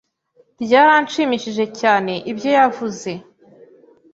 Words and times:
Byaranshimishije 0.63 1.63
cyane 1.79 2.13
ibyo 2.31 2.49
yavuze! 2.57 3.09